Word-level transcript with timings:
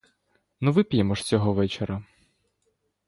Ну 0.61 0.71
вип'ємо 0.71 1.15
ж 1.15 1.23
цього 1.23 1.53
вечора! 1.53 2.03